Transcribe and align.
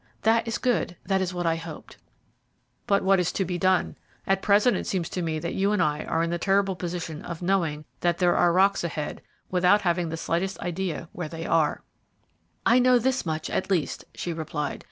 "That 0.23 0.47
is 0.47 0.57
good; 0.57 0.95
that 1.05 1.21
is 1.21 1.31
what 1.31 1.45
I 1.45 1.57
hoped." 1.57 1.97
"But 2.87 3.03
what 3.03 3.19
is 3.19 3.31
to 3.33 3.45
be 3.45 3.59
done? 3.59 3.95
At 4.25 4.41
present 4.41 4.75
it 4.75 4.87
seems 4.87 5.09
to 5.09 5.21
me 5.21 5.37
that 5.37 5.53
you 5.53 5.71
and 5.73 5.79
I 5.79 6.05
are 6.05 6.23
in 6.23 6.31
the 6.31 6.39
terrible 6.39 6.75
position 6.75 7.21
of 7.21 7.43
knowing 7.43 7.85
that 7.99 8.17
there 8.17 8.35
are 8.35 8.51
rocks 8.51 8.83
ahead 8.83 9.21
without 9.51 9.81
having 9.83 10.09
the 10.09 10.17
slightest 10.17 10.59
idea 10.59 11.07
where 11.11 11.29
they 11.29 11.45
are." 11.45 11.83
"I 12.65 12.79
know 12.79 12.97
this 12.97 13.27
much 13.27 13.47
at 13.51 13.69
least," 13.69 14.05
she 14.15 14.33
replied. 14.33 14.79